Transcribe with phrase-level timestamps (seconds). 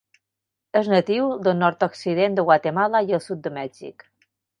[0.79, 4.09] És natiu del nord-occident de Guatemala i el sud de Mèxic.